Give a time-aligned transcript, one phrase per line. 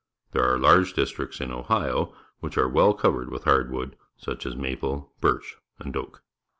[0.31, 4.47] There are large dist ricts in Ohio which are well co\ered with hard wood, such
[4.47, 6.23] as maple, birch, and oak.